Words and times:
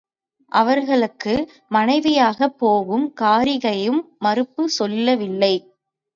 அவர்களுக்கு 0.51 1.33
மனைவியாகப் 1.67 2.57
போகும் 2.57 3.13
காரிகையும் 3.21 4.01
மறுப்புச் 4.19 4.75
சொல்லவில்லை. 4.77 5.53